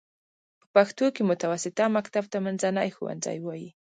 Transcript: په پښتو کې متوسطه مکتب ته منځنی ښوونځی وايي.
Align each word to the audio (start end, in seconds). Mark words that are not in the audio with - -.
په 0.59 0.65
پښتو 0.75 1.05
کې 1.15 1.27
متوسطه 1.31 1.85
مکتب 1.97 2.23
ته 2.31 2.37
منځنی 2.45 2.89
ښوونځی 2.95 3.37
وايي. 3.45 3.69